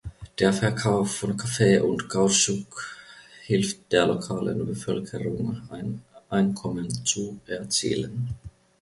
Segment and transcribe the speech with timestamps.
[0.39, 2.87] Der Verkauf von Kaffee und Kautschuk
[3.45, 8.29] hilft der lokalen Bevölkerung ein Einkommen zu erzielen.